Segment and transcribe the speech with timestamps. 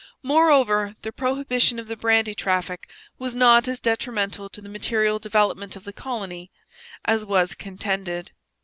[0.23, 5.75] Moreover the prohibition of the brandy traffic was not as detrimental to the material development
[5.75, 6.49] of the colony
[7.05, 8.31] as was contended.